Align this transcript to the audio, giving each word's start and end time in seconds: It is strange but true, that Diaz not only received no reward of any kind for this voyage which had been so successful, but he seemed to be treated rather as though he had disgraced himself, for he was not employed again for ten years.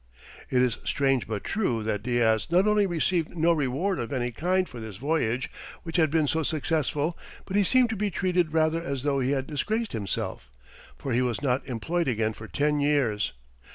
It 0.49 0.63
is 0.63 0.79
strange 0.83 1.27
but 1.27 1.43
true, 1.43 1.83
that 1.83 2.01
Diaz 2.01 2.47
not 2.49 2.65
only 2.65 2.87
received 2.87 3.37
no 3.37 3.51
reward 3.53 3.99
of 3.99 4.11
any 4.11 4.31
kind 4.31 4.67
for 4.67 4.79
this 4.79 4.95
voyage 4.95 5.51
which 5.83 5.97
had 5.97 6.09
been 6.09 6.25
so 6.25 6.41
successful, 6.41 7.15
but 7.45 7.55
he 7.55 7.63
seemed 7.63 7.91
to 7.91 7.95
be 7.95 8.09
treated 8.09 8.51
rather 8.51 8.81
as 8.81 9.03
though 9.03 9.19
he 9.19 9.29
had 9.29 9.45
disgraced 9.45 9.91
himself, 9.91 10.49
for 10.97 11.13
he 11.13 11.21
was 11.21 11.43
not 11.43 11.67
employed 11.67 12.07
again 12.07 12.33
for 12.33 12.47
ten 12.47 12.79
years. 12.79 13.33